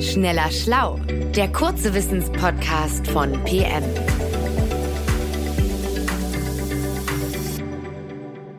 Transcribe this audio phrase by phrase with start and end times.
[0.00, 1.00] Schneller Schlau,
[1.34, 3.82] der kurze Wissenspodcast von PM.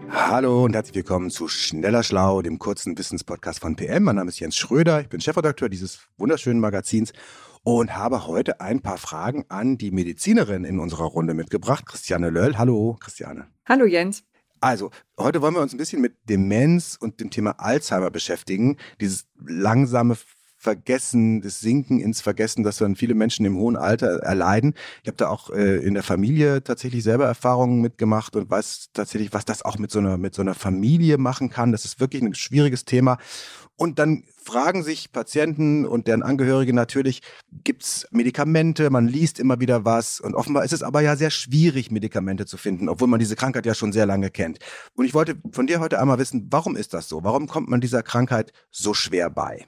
[0.10, 4.04] Hallo und herzlich willkommen zu Schneller Schlau, dem kurzen Wissenspodcast von PM.
[4.04, 7.14] Mein Name ist Jens Schröder, ich bin Chefredakteur dieses wunderschönen Magazins
[7.64, 12.58] und habe heute ein paar Fragen an die Medizinerin in unserer Runde mitgebracht, Christiane Löll.
[12.58, 13.48] Hallo, Christiane.
[13.66, 14.24] Hallo, Jens.
[14.60, 18.76] Also, heute wollen wir uns ein bisschen mit Demenz und dem Thema Alzheimer beschäftigen.
[19.00, 20.18] Dieses langsame
[20.60, 24.74] Vergessen, das Sinken ins Vergessen, das dann viele Menschen im hohen Alter erleiden.
[25.04, 29.32] Ich habe da auch äh, in der Familie tatsächlich selber Erfahrungen mitgemacht und weiß tatsächlich,
[29.32, 31.72] was das auch mit so einer mit so einer Familie machen kann.
[31.72, 33.18] Das ist wirklich ein schwieriges Thema.
[33.78, 37.22] Und dann fragen sich Patienten und deren Angehörige natürlich,
[37.64, 38.90] gibt's Medikamente?
[38.90, 40.20] Man liest immer wieder was.
[40.20, 43.66] Und offenbar ist es aber ja sehr schwierig, Medikamente zu finden, obwohl man diese Krankheit
[43.66, 44.60] ja schon sehr lange kennt.
[44.96, 47.24] Und ich wollte von dir heute einmal wissen, warum ist das so?
[47.24, 49.66] Warum kommt man dieser Krankheit so schwer bei?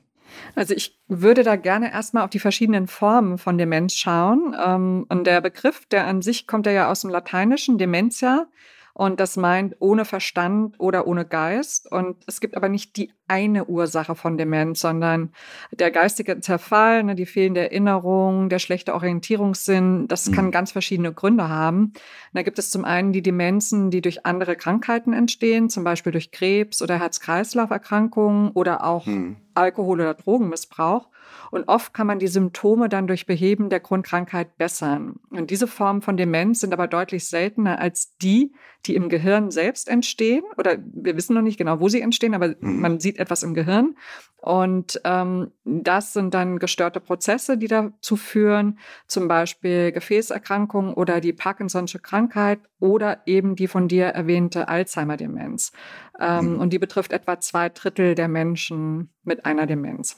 [0.55, 4.55] Also ich würde da gerne erstmal auf die verschiedenen Formen von Demenz schauen.
[4.63, 8.47] Ähm, und der Begriff, der an sich kommt ja aus dem Lateinischen, Dementia.
[8.93, 11.91] Und das meint ohne Verstand oder ohne Geist.
[11.91, 15.31] Und es gibt aber nicht die eine Ursache von Demenz, sondern
[15.71, 20.33] der geistige Zerfall, ne, die fehlende Erinnerung, der schlechte Orientierungssinn, das mhm.
[20.33, 21.85] kann ganz verschiedene Gründe haben.
[21.85, 21.95] Und
[22.33, 26.31] da gibt es zum einen die Demenzen, die durch andere Krankheiten entstehen, zum Beispiel durch
[26.31, 29.37] Krebs oder Herz-Kreislauf-Erkrankungen oder auch mhm.
[29.53, 31.07] Alkohol- oder Drogenmissbrauch.
[31.51, 35.15] Und oft kann man die Symptome dann durch Beheben der Grundkrankheit bessern.
[35.29, 38.53] Und diese Formen von Demenz sind aber deutlich seltener als die,
[38.85, 40.43] die im Gehirn selbst entstehen.
[40.57, 42.79] Oder wir wissen noch nicht genau, wo sie entstehen, aber mhm.
[42.79, 43.95] man sieht etwas im Gehirn.
[44.41, 51.33] Und ähm, das sind dann gestörte Prozesse, die dazu führen, zum Beispiel Gefäßerkrankungen oder die
[51.33, 55.71] Parkinson'sche Krankheit oder eben die von dir erwähnte Alzheimer-Demenz.
[56.19, 56.59] Ähm, mhm.
[56.59, 60.17] Und die betrifft etwa zwei Drittel der Menschen mit einer Demenz.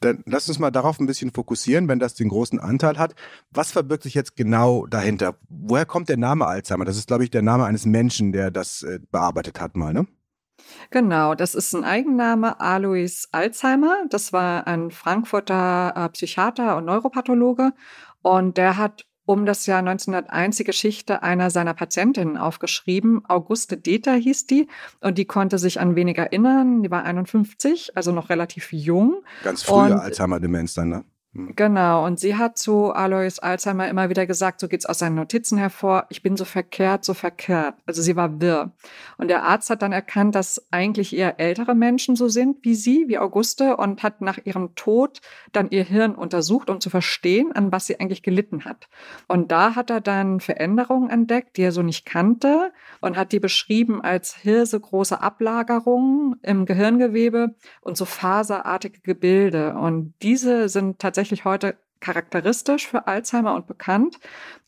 [0.00, 3.14] Dann lass uns mal darauf ein bisschen fokussieren, wenn das den großen Anteil hat.
[3.50, 5.38] Was verbirgt sich jetzt genau dahinter?
[5.48, 6.84] Woher kommt der Name Alzheimer?
[6.84, 10.06] Das ist, glaube ich, der Name eines Menschen, der das äh, bearbeitet hat mal, ne?
[10.90, 14.04] Genau, das ist ein Eigenname, Alois Alzheimer.
[14.10, 17.72] Das war ein Frankfurter äh, Psychiater und Neuropathologe.
[18.22, 23.24] Und der hat um das Jahr 1901 die Geschichte einer seiner Patientinnen aufgeschrieben.
[23.26, 24.68] Auguste Deter hieß die
[25.00, 26.82] und die konnte sich an wenig erinnern.
[26.82, 29.22] Die war 51, also noch relativ jung.
[29.42, 31.04] Ganz frühe Alzheimer-Demenz dann, ne?
[31.34, 31.56] Hm.
[31.56, 35.58] Genau, und sie hat zu Alois Alzheimer immer wieder gesagt, so geht's aus seinen Notizen
[35.58, 37.74] hervor, ich bin so verkehrt, so verkehrt.
[37.86, 38.72] Also sie war wirr.
[39.18, 43.06] Und der Arzt hat dann erkannt, dass eigentlich eher ältere Menschen so sind wie sie,
[43.08, 45.20] wie Auguste, und hat nach ihrem Tod
[45.52, 48.88] dann ihr Hirn untersucht, um zu verstehen, an was sie eigentlich gelitten hat.
[49.26, 53.40] Und da hat er dann Veränderungen entdeckt, die er so nicht kannte, und hat die
[53.40, 59.74] beschrieben als hirsegroße Ablagerungen im Gehirngewebe und so faserartige Gebilde.
[59.74, 64.18] Und diese sind tatsächlich tatsächlich heute charakteristisch für Alzheimer und bekannt.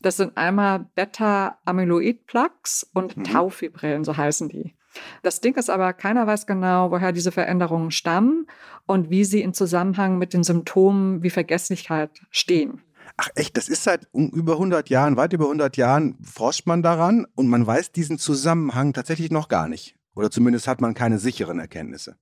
[0.01, 3.25] Das sind einmal Beta-Amyloid-Plaques und mhm.
[3.25, 4.73] Taufibrillen, so heißen die.
[5.21, 8.47] Das Ding ist aber, keiner weiß genau, woher diese Veränderungen stammen
[8.87, 12.81] und wie sie in Zusammenhang mit den Symptomen wie Vergesslichkeit stehen.
[13.17, 17.27] Ach echt, das ist seit über 100 Jahren, weit über 100 Jahren forscht man daran
[17.35, 19.95] und man weiß diesen Zusammenhang tatsächlich noch gar nicht.
[20.15, 22.15] Oder zumindest hat man keine sicheren Erkenntnisse.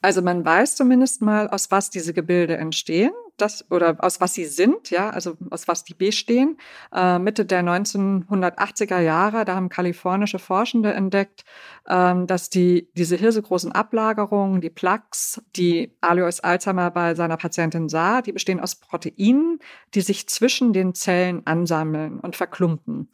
[0.00, 4.46] Also man weiß zumindest mal, aus was diese Gebilde entstehen das oder aus was sie
[4.46, 6.58] sind, ja, also aus was die bestehen.
[6.94, 11.44] Äh, Mitte der 1980er Jahre, da haben kalifornische Forschende entdeckt,
[11.88, 18.22] ähm, dass die diese hirsegroßen Ablagerungen, die Plaques, die Alois Alzheimer bei seiner Patientin sah,
[18.22, 19.58] die bestehen aus Proteinen,
[19.94, 23.08] die sich zwischen den Zellen ansammeln und verklumpen.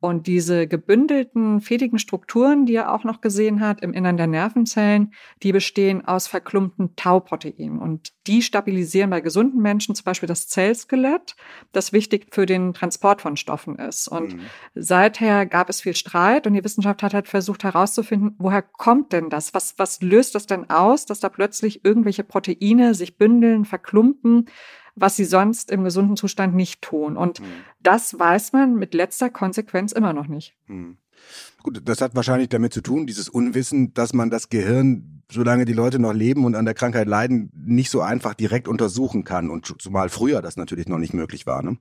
[0.00, 5.12] Und diese gebündelten, fädigen Strukturen, die er auch noch gesehen hat im Innern der Nervenzellen,
[5.42, 7.78] die bestehen aus verklumpten Tauproteinen.
[7.78, 11.36] Und die stabilisieren bei gesunden Menschen zum Beispiel das Zellskelett,
[11.72, 14.08] das wichtig für den Transport von Stoffen ist.
[14.08, 14.40] Und mhm.
[14.74, 19.28] seither gab es viel Streit und die Wissenschaft hat halt versucht herauszufinden, woher kommt denn
[19.28, 19.54] das?
[19.54, 24.46] Was, was löst das denn aus, dass da plötzlich irgendwelche Proteine sich bündeln, verklumpen?
[24.98, 27.18] was sie sonst im gesunden Zustand nicht tun.
[27.18, 27.44] Und mhm.
[27.82, 30.56] das weiß man mit letzter Konsequenz immer noch nicht.
[30.68, 30.96] Mhm.
[31.66, 35.72] Gut, das hat wahrscheinlich damit zu tun, dieses Unwissen, dass man das Gehirn, solange die
[35.72, 39.50] Leute noch leben und an der Krankheit leiden, nicht so einfach direkt untersuchen kann.
[39.50, 41.64] Und zumal früher das natürlich noch nicht möglich war.
[41.64, 41.76] Ne?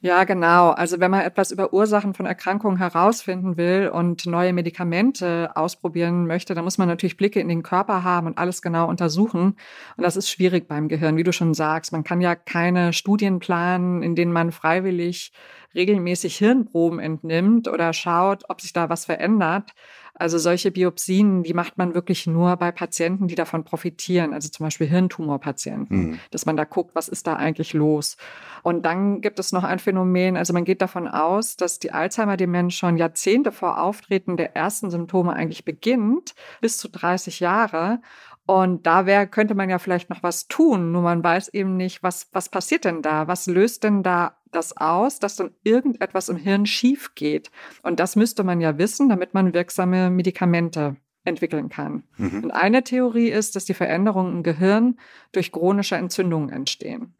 [0.00, 0.70] Ja, genau.
[0.70, 6.54] Also wenn man etwas über Ursachen von Erkrankungen herausfinden will und neue Medikamente ausprobieren möchte,
[6.54, 9.56] dann muss man natürlich Blicke in den Körper haben und alles genau untersuchen.
[9.96, 11.90] Und das ist schwierig beim Gehirn, wie du schon sagst.
[11.90, 15.32] Man kann ja keine Studien planen, in denen man freiwillig
[15.74, 19.72] regelmäßig Hirnproben entnimmt oder schaut, ob sich da was verändert.
[20.18, 24.64] Also solche Biopsien, die macht man wirklich nur bei Patienten, die davon profitieren, also zum
[24.64, 26.18] Beispiel Hirntumorpatienten, mhm.
[26.30, 28.16] dass man da guckt, was ist da eigentlich los.
[28.62, 32.74] Und dann gibt es noch ein Phänomen, also man geht davon aus, dass die Alzheimer-Demenz
[32.74, 38.00] schon Jahrzehnte vor Auftreten der ersten Symptome eigentlich beginnt, bis zu 30 Jahre.
[38.46, 42.02] Und da wär, könnte man ja vielleicht noch was tun, nur man weiß eben nicht,
[42.02, 43.28] was, was passiert denn da?
[43.28, 47.50] Was löst denn da das aus, dass dann irgendetwas im Hirn schief geht?
[47.82, 52.04] Und das müsste man ja wissen, damit man wirksame Medikamente entwickeln kann.
[52.16, 52.44] Mhm.
[52.44, 54.98] Und eine Theorie ist, dass die Veränderungen im Gehirn
[55.32, 57.14] durch chronische Entzündungen entstehen.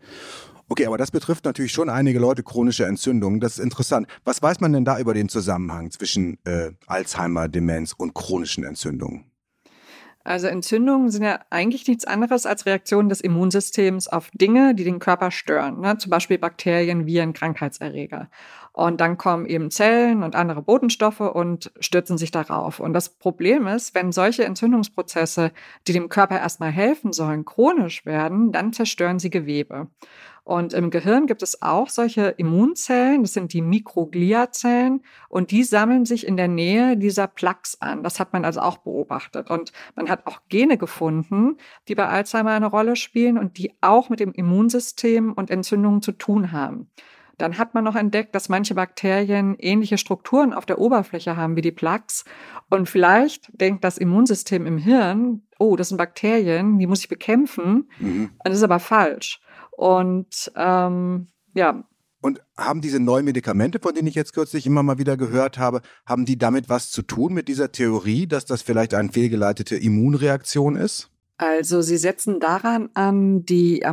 [0.71, 3.41] Okay, aber das betrifft natürlich schon einige Leute chronische Entzündungen.
[3.41, 4.07] Das ist interessant.
[4.25, 9.25] Was weiß man denn da über den Zusammenhang zwischen äh, Alzheimer, Demenz und chronischen Entzündungen?
[10.29, 14.99] Also Entzündungen sind ja eigentlich nichts anderes als Reaktionen des Immunsystems auf Dinge, die den
[14.99, 15.97] Körper stören, ne?
[15.97, 18.29] zum Beispiel Bakterien, Viren, Krankheitserreger.
[18.73, 22.79] Und dann kommen eben Zellen und andere Botenstoffe und stürzen sich darauf.
[22.79, 25.51] Und das Problem ist, wenn solche Entzündungsprozesse,
[25.87, 29.87] die dem Körper erstmal helfen sollen, chronisch werden, dann zerstören sie Gewebe.
[30.49, 36.06] Und im Gehirn gibt es auch solche Immunzellen, das sind die Mikrogliazellen, und die sammeln
[36.06, 38.03] sich in der Nähe dieser Plaques an.
[38.03, 39.50] Das hat man also auch beobachtet.
[39.50, 44.09] Und man hat auch Gene gefunden, die bei Alzheimer eine Rolle spielen und die auch
[44.09, 46.89] mit dem Immunsystem und Entzündungen zu tun haben.
[47.37, 51.61] Dann hat man noch entdeckt, dass manche Bakterien ähnliche Strukturen auf der Oberfläche haben wie
[51.61, 52.25] die Plaques.
[52.71, 57.91] Und vielleicht denkt das Immunsystem im Hirn, oh, das sind Bakterien, die muss ich bekämpfen.
[57.99, 58.31] Mhm.
[58.43, 59.43] Das ist aber falsch.
[59.79, 61.85] Und ähm, ja.
[62.21, 65.83] Und haben diese neuen Medikamente, von denen ich jetzt kürzlich immer mal wieder gehört habe,
[66.05, 70.75] haben die damit was zu tun mit dieser Theorie, dass das vielleicht eine fehlgeleitete Immunreaktion
[70.75, 71.13] ist?
[71.37, 73.85] Also sie setzen daran an, die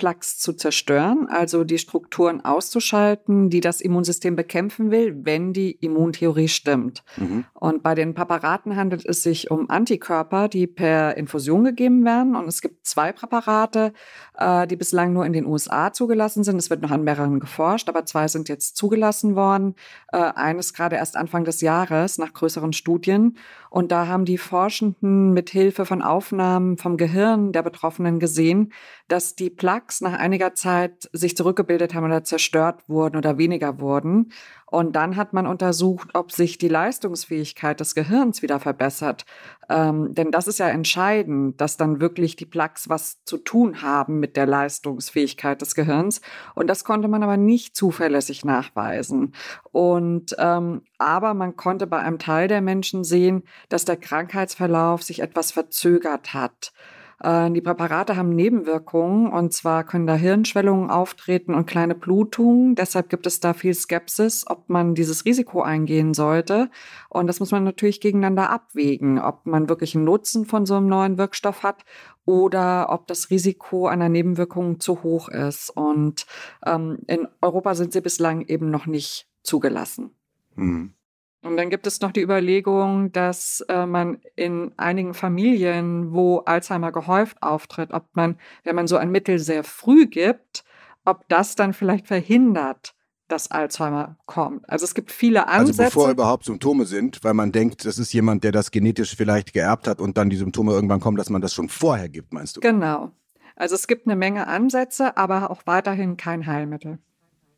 [0.00, 6.48] Amyloid-Plaques zu zerstören, also die Strukturen auszuschalten, die das Immunsystem bekämpfen will, wenn die Immuntheorie
[6.48, 7.02] stimmt.
[7.16, 7.44] Mhm.
[7.54, 12.34] Und bei den Präparaten handelt es sich um Antikörper, die per Infusion gegeben werden.
[12.34, 13.92] Und es gibt zwei Präparate,
[14.36, 16.56] äh, die bislang nur in den USA zugelassen sind.
[16.56, 19.74] Es wird noch an mehreren geforscht, aber zwei sind jetzt zugelassen worden.
[20.12, 23.36] Äh, eines gerade erst Anfang des Jahres nach größeren Studien.
[23.68, 28.72] Und da haben die Forschenden mit Hilfe von Aufnahmen vom Gehirn der Betroffenen gesehen,
[29.10, 34.32] dass die Plaques nach einiger Zeit sich zurückgebildet haben oder zerstört wurden oder weniger wurden.
[34.66, 39.24] Und dann hat man untersucht, ob sich die Leistungsfähigkeit des Gehirns wieder verbessert.
[39.68, 44.20] Ähm, denn das ist ja entscheidend, dass dann wirklich die Plaques was zu tun haben
[44.20, 46.20] mit der Leistungsfähigkeit des Gehirns.
[46.54, 49.34] Und das konnte man aber nicht zuverlässig nachweisen.
[49.72, 55.18] Und ähm, aber man konnte bei einem Teil der Menschen sehen, dass der Krankheitsverlauf sich
[55.18, 56.72] etwas verzögert hat.
[57.20, 62.74] Äh, die Präparate haben Nebenwirkungen und zwar können da Hirnschwellungen auftreten und kleine Blutungen.
[62.74, 66.70] Deshalb gibt es da viel Skepsis, ob man dieses Risiko eingehen sollte.
[67.08, 70.88] Und das muss man natürlich gegeneinander abwägen, ob man wirklich einen Nutzen von so einem
[70.88, 71.84] neuen Wirkstoff hat
[72.24, 75.70] oder ob das Risiko einer Nebenwirkung zu hoch ist.
[75.70, 76.26] Und
[76.64, 80.10] ähm, in Europa sind sie bislang eben noch nicht zugelassen.
[80.54, 80.94] Mhm.
[81.42, 86.92] Und dann gibt es noch die Überlegung, dass äh, man in einigen Familien, wo Alzheimer
[86.92, 90.64] gehäuft auftritt, ob man, wenn man so ein Mittel sehr früh gibt,
[91.04, 92.94] ob das dann vielleicht verhindert,
[93.28, 94.68] dass Alzheimer kommt.
[94.68, 95.84] Also es gibt viele Ansätze.
[95.84, 99.54] Also bevor überhaupt Symptome sind, weil man denkt, das ist jemand, der das genetisch vielleicht
[99.54, 102.56] geerbt hat und dann die Symptome irgendwann kommen, dass man das schon vorher gibt, meinst
[102.56, 102.60] du?
[102.60, 103.12] Genau.
[103.56, 106.98] Also es gibt eine Menge Ansätze, aber auch weiterhin kein Heilmittel.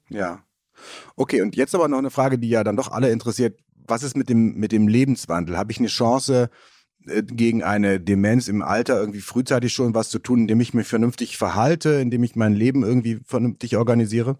[0.09, 0.45] Ja.
[1.17, 4.17] Okay, und jetzt aber noch eine Frage, die ja dann doch alle interessiert was ist
[4.17, 5.57] mit dem, mit dem Lebenswandel?
[5.57, 6.51] Habe ich eine Chance,
[7.07, 10.87] äh, gegen eine Demenz im Alter irgendwie frühzeitig schon was zu tun, indem ich mich
[10.87, 14.39] vernünftig verhalte, indem ich mein Leben irgendwie vernünftig organisiere?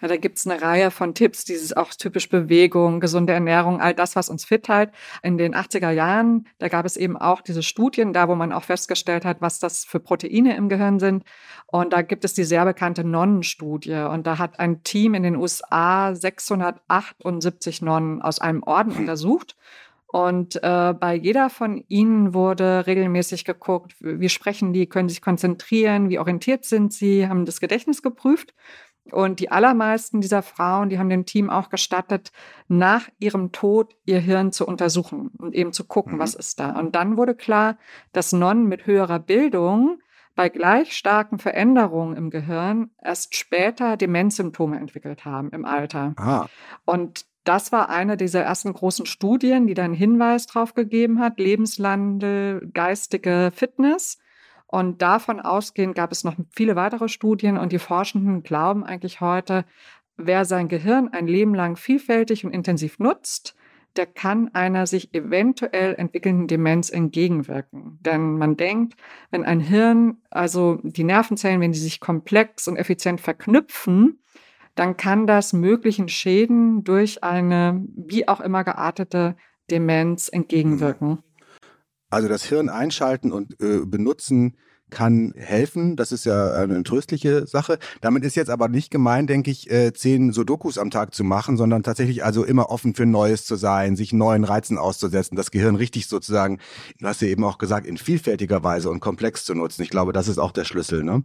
[0.00, 4.16] Ja, da gibt's eine Reihe von Tipps, dieses auch typisch Bewegung, gesunde Ernährung, all das,
[4.16, 4.90] was uns fit hält.
[5.22, 8.64] In den 80er Jahren, da gab es eben auch diese Studien, da wo man auch
[8.64, 11.24] festgestellt hat, was das für Proteine im Gehirn sind.
[11.66, 14.06] Und da gibt es die sehr bekannte Nonnenstudie.
[14.10, 19.00] Und da hat ein Team in den USA 678 Nonnen aus einem Orden hm.
[19.00, 19.56] untersucht.
[20.08, 26.08] Und äh, bei jeder von ihnen wurde regelmäßig geguckt, wie sprechen die, können sich konzentrieren,
[26.08, 28.54] wie orientiert sind sie, haben das Gedächtnis geprüft.
[29.12, 32.32] Und die allermeisten dieser Frauen, die haben dem Team auch gestattet,
[32.68, 36.18] nach ihrem Tod ihr Hirn zu untersuchen und eben zu gucken, mhm.
[36.18, 36.78] was ist da.
[36.78, 37.78] Und dann wurde klar,
[38.12, 39.98] dass Nonnen mit höherer Bildung
[40.34, 46.14] bei gleich starken Veränderungen im Gehirn erst später Demenzsymptome entwickelt haben im Alter.
[46.18, 46.46] Ah.
[46.84, 52.68] Und das war eine dieser ersten großen Studien, die dann Hinweis darauf gegeben hat, Lebenslande,
[52.74, 54.18] geistige Fitness.
[54.66, 59.64] Und davon ausgehend gab es noch viele weitere Studien und die Forschenden glauben eigentlich heute,
[60.16, 63.54] wer sein Gehirn ein Leben lang vielfältig und intensiv nutzt,
[63.96, 67.98] der kann einer sich eventuell entwickelnden Demenz entgegenwirken.
[68.02, 68.94] Denn man denkt,
[69.30, 74.20] wenn ein Hirn, also die Nervenzellen, wenn die sich komplex und effizient verknüpfen,
[74.74, 79.36] dann kann das möglichen Schäden durch eine wie auch immer geartete
[79.70, 81.22] Demenz entgegenwirken.
[82.10, 84.56] Also das Hirn einschalten und äh, benutzen
[84.90, 85.96] kann helfen.
[85.96, 87.78] Das ist ja eine tröstliche Sache.
[88.00, 91.56] Damit ist jetzt aber nicht gemeint, denke ich, äh, zehn Sudokus am Tag zu machen,
[91.56, 95.76] sondern tatsächlich also immer offen für Neues zu sein, sich neuen Reizen auszusetzen, das Gehirn
[95.76, 96.60] richtig sozusagen,
[97.00, 99.82] du hast ja eben auch gesagt, in vielfältiger Weise und komplex zu nutzen.
[99.82, 101.24] Ich glaube, das ist auch der Schlüssel, ne?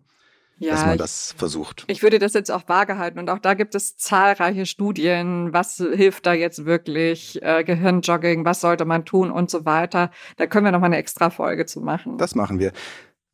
[0.61, 1.85] Ja, dass man das versucht.
[1.87, 5.77] Ich würde das jetzt auch vage halten und auch da gibt es zahlreiche Studien, was
[5.77, 10.11] hilft da jetzt wirklich, äh, Gehirnjogging, was sollte man tun und so weiter.
[10.37, 12.17] Da können wir noch mal eine extra Folge zu machen.
[12.17, 12.71] Das machen wir.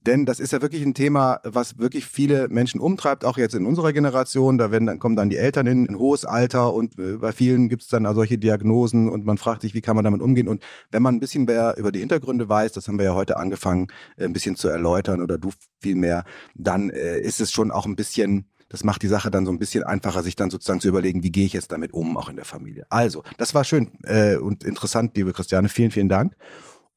[0.08, 3.66] Denn das ist ja wirklich ein Thema, was wirklich viele Menschen umtreibt, auch jetzt in
[3.66, 4.58] unserer Generation.
[4.58, 7.68] Da werden, dann kommen dann die Eltern in ein hohes Alter und äh, bei vielen
[7.68, 10.48] gibt es dann solche Diagnosen und man fragt sich, wie kann man damit umgehen.
[10.48, 13.36] Und wenn man ein bisschen mehr über die Hintergründe weiß, das haben wir ja heute
[13.36, 15.50] angefangen, äh, ein bisschen zu erläutern oder du
[15.82, 16.24] viel mehr,
[16.56, 19.60] dann äh, ist es schon auch ein bisschen das macht die Sache dann so ein
[19.60, 22.36] bisschen einfacher, sich dann sozusagen zu überlegen, wie gehe ich jetzt damit um, auch in
[22.36, 22.86] der Familie.
[22.90, 25.70] Also, das war schön äh, und interessant, liebe Christiane.
[25.70, 26.36] Vielen, vielen Dank.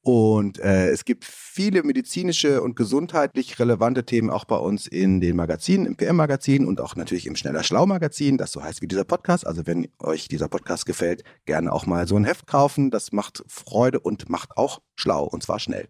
[0.03, 5.35] Und äh, es gibt viele medizinische und gesundheitlich relevante Themen auch bei uns in den
[5.35, 9.45] Magazinen, im PM-Magazin und auch natürlich im Schneller Schlau-Magazin, das so heißt wie dieser Podcast.
[9.45, 12.89] Also wenn euch dieser Podcast gefällt, gerne auch mal so ein Heft kaufen.
[12.89, 15.87] Das macht Freude und macht auch schlau und zwar schnell.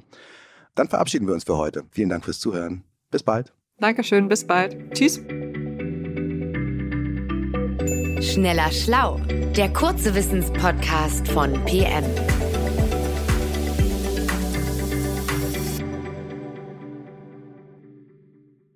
[0.76, 1.86] Dann verabschieden wir uns für heute.
[1.92, 2.84] Vielen Dank fürs Zuhören.
[3.12, 3.54] Bis bald.
[3.80, 4.78] Dankeschön, bis bald.
[4.94, 5.22] Tschüss.
[8.22, 9.20] Schneller Schlau,
[9.56, 12.51] der kurze Wissenspodcast von PM.